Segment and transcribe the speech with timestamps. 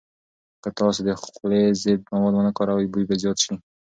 [0.61, 3.53] که تاسو د خولې ضد مواد ونه کاروئ، بوی به زیات شي.